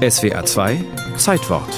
[0.00, 0.84] SWR 2
[1.18, 1.68] Zeitwort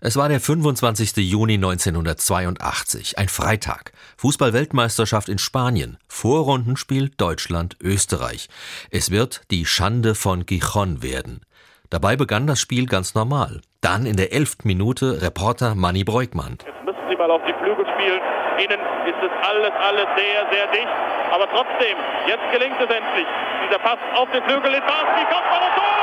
[0.00, 1.18] Es war der 25.
[1.18, 3.92] Juni 1982, ein Freitag.
[4.16, 5.96] Fußball-Weltmeisterschaft in Spanien.
[6.08, 8.48] Vorrundenspiel Deutschland-Österreich.
[8.90, 11.42] Es wird die Schande von Gijon werden.
[11.88, 13.60] Dabei begann das Spiel ganz normal.
[13.80, 16.58] Dann in der elften Minute Reporter Manny Breukmann.
[16.58, 18.20] Jetzt Sie mal auf die Flügel spielen.
[18.58, 20.88] Innen ist es alles, alles sehr, sehr dicht.
[21.32, 21.96] Aber trotzdem,
[22.26, 23.26] jetzt gelingt es endlich.
[23.66, 24.82] Dieser Pass auf den Flügel ist.
[24.82, 25.96] Wie kommt und Tor!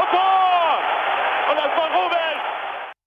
[0.00, 0.78] Und Tor!
[1.50, 2.20] Und das war Ruben!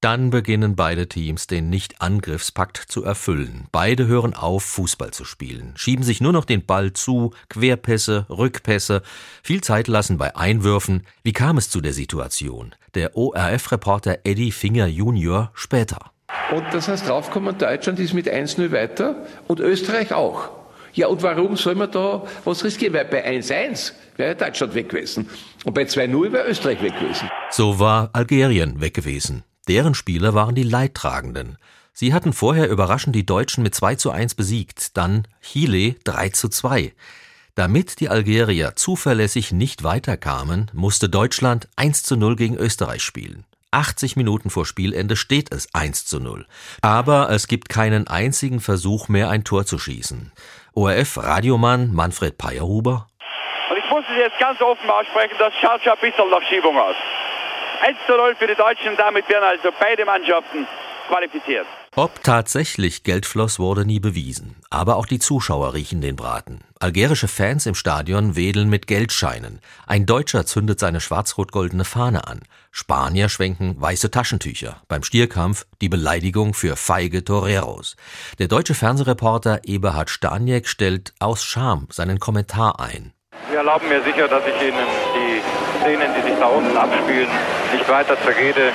[0.01, 3.67] Dann beginnen beide Teams den Nicht-Angriffspakt zu erfüllen.
[3.71, 9.01] Beide hören auf, Fußball zu spielen, schieben sich nur noch den Ball zu, Querpässe, Rückpässe,
[9.43, 11.07] viel Zeit lassen bei Einwürfen.
[11.23, 12.75] Wie kam es zu der Situation?
[12.95, 16.11] Der ORF-Reporter Eddie Finger Junior später.
[16.51, 19.15] Und das heißt, draufkommen, Deutschland ist mit 1-0 weiter
[19.47, 20.49] und Österreich auch.
[20.93, 22.93] Ja, und warum soll man da was riskieren?
[22.93, 25.27] Weil bei 1-1 wäre Deutschland weg gewesen.
[25.65, 27.29] Und bei 2-0 wäre Österreich weg gewesen.
[27.49, 29.43] So war Algerien weg gewesen.
[29.67, 31.57] Deren Spieler waren die Leidtragenden.
[31.93, 36.49] Sie hatten vorher überraschend die Deutschen mit 2 zu 1 besiegt, dann Chile 3 zu
[36.49, 36.93] 2.
[37.55, 43.45] Damit die Algerier zuverlässig nicht weiterkamen, musste Deutschland 1 zu 0 gegen Österreich spielen.
[43.73, 46.45] 80 Minuten vor Spielende steht es 1 zu 0.
[46.81, 50.31] Aber es gibt keinen einzigen Versuch mehr, ein Tor zu schießen.
[50.75, 53.07] ORF-Radiomann Manfred Peierhuber.
[53.69, 56.77] Und ich muss es jetzt ganz offen aussprechen, das schaut schon ein bisschen nach Schiebung
[56.77, 56.95] aus.
[57.81, 60.67] 1 zu 0 für die Deutschen, damit werden also beide Mannschaften
[61.07, 61.67] qualifiziert.
[61.95, 64.55] Ob tatsächlich Geld floss, wurde nie bewiesen.
[64.71, 66.61] Aber auch die Zuschauer riechen den Braten.
[66.79, 69.59] Algerische Fans im Stadion wedeln mit Geldscheinen.
[69.85, 72.41] Ein Deutscher zündet seine schwarz-rot-goldene Fahne an.
[72.71, 74.81] Spanier schwenken weiße Taschentücher.
[74.87, 77.95] Beim Stierkampf die Beleidigung für feige Toreros.
[78.39, 83.13] Der deutsche Fernsehreporter Eberhard Staniek stellt aus Scham seinen Kommentar ein.
[83.51, 85.41] Sie erlauben mir sicher, dass ich Ihnen die
[85.79, 87.29] Szenen, die sich da unten abspielen,
[87.71, 88.71] nicht weiter zerrede.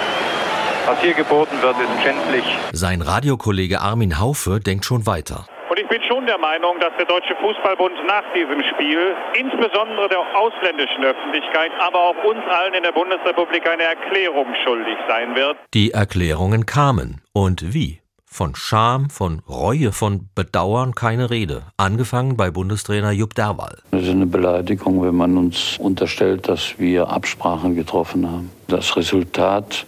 [0.88, 2.44] Was hier geboten wird, ist schändlich.
[2.72, 5.44] Sein Radiokollege Armin Haufe denkt schon weiter.
[5.68, 10.20] Und ich bin schon der Meinung, dass der Deutsche Fußballbund nach diesem Spiel insbesondere der
[10.34, 15.58] ausländischen Öffentlichkeit, aber auch uns allen in der Bundesrepublik eine Erklärung schuldig sein wird.
[15.74, 17.20] Die Erklärungen kamen.
[17.34, 18.00] Und wie?
[18.24, 21.64] Von Scham, von Reue, von Bedauern keine Rede.
[21.76, 23.76] Angefangen bei Bundestrainer Jupp Derwal.
[23.90, 28.50] Es ist eine Beleidigung, wenn man uns unterstellt, dass wir Absprachen getroffen haben.
[28.68, 29.84] Das Resultat,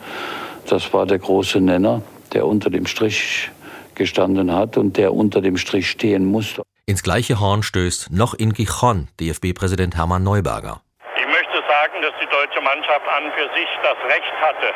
[0.70, 3.50] das war der große Nenner, der unter dem Strich
[3.94, 6.62] gestanden hat und der unter dem Strich stehen musste.
[6.86, 10.80] Ins gleiche Horn stößt noch in Gijon DFB-Präsident Hermann Neuberger.
[11.16, 14.70] Ich möchte sagen, dass die deutsche Mannschaft an für sich das Recht hatte,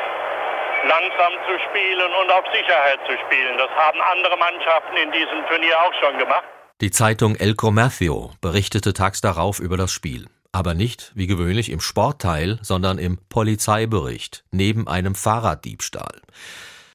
[0.87, 3.57] langsam zu spielen und auf Sicherheit zu spielen.
[3.57, 6.45] Das haben andere Mannschaften in diesem Turnier auch schon gemacht.
[6.81, 10.27] Die Zeitung El Comercio berichtete tags darauf über das Spiel.
[10.55, 16.21] Aber nicht, wie gewöhnlich, im Sportteil, sondern im Polizeibericht, neben einem Fahrraddiebstahl.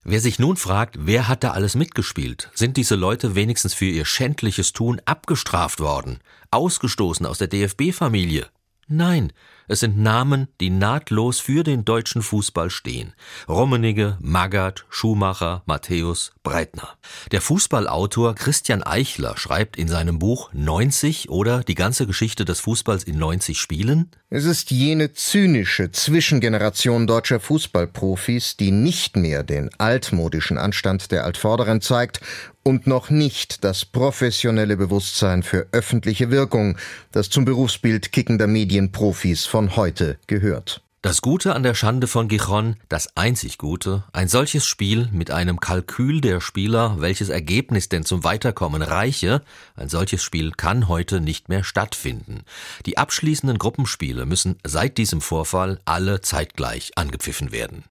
[0.03, 2.50] Wer sich nun fragt, wer hat da alles mitgespielt?
[2.54, 6.21] Sind diese Leute wenigstens für ihr schändliches Tun abgestraft worden?
[6.50, 8.47] Ausgestoßen aus der DFB-Familie?
[8.93, 9.33] Nein,
[9.69, 13.15] es sind Namen, die nahtlos für den deutschen Fußball stehen.
[13.49, 16.89] Rummenigge, Magath, Schumacher, Matthäus, Breitner.
[17.31, 23.05] Der Fußballautor Christian Eichler schreibt in seinem Buch 90 oder die ganze Geschichte des Fußballs
[23.05, 24.11] in 90 Spielen.
[24.28, 31.81] Es ist jene zynische Zwischengeneration deutscher Fußballprofis, die nicht mehr den altmodischen Anstand der Altvorderen
[31.81, 32.21] zeigt
[32.62, 36.76] und noch nicht das professionelle Bewusstsein für öffentliche Wirkung,
[37.12, 40.82] das zum Berufsbild kickender Medienprofis von heute gehört.
[41.03, 45.59] Das Gute an der Schande von Gijon, das einzig Gute, ein solches Spiel mit einem
[45.59, 49.41] Kalkül der Spieler, welches Ergebnis denn zum Weiterkommen reiche,
[49.77, 52.42] ein solches Spiel kann heute nicht mehr stattfinden.
[52.84, 57.78] Die abschließenden Gruppenspiele müssen seit diesem Vorfall alle zeitgleich angepfiffen werden.